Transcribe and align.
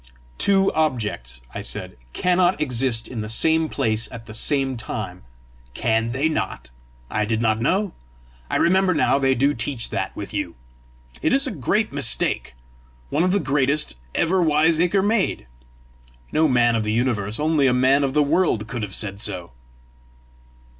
"Two 0.39 0.73
objects," 0.73 1.41
I 1.53 1.61
said, 1.61 1.95
"cannot 2.11 2.59
exist 2.59 3.07
in 3.07 3.21
the 3.21 3.29
same 3.29 3.69
place 3.69 4.09
at 4.11 4.25
the 4.25 4.33
same 4.33 4.75
time!" 4.75 5.21
"Can 5.75 6.09
they 6.09 6.27
not? 6.27 6.71
I 7.11 7.23
did 7.23 7.39
not 7.39 7.61
know! 7.61 7.93
I 8.49 8.55
remember 8.55 8.95
now 8.95 9.19
they 9.19 9.35
do 9.35 9.53
teach 9.53 9.91
that 9.91 10.15
with 10.15 10.33
you. 10.33 10.55
It 11.21 11.33
is 11.33 11.45
a 11.45 11.51
great 11.51 11.93
mistake 11.93 12.55
one 13.11 13.21
of 13.23 13.31
the 13.31 13.39
greatest 13.39 13.95
ever 14.15 14.41
wiseacre 14.41 15.03
made! 15.03 15.45
No 16.31 16.47
man 16.47 16.75
of 16.75 16.81
the 16.83 16.91
universe, 16.93 17.39
only 17.39 17.67
a 17.67 17.71
man 17.71 18.03
of 18.03 18.15
the 18.15 18.23
world 18.23 18.67
could 18.67 18.81
have 18.81 18.95
said 18.95 19.19
so!" 19.19 19.51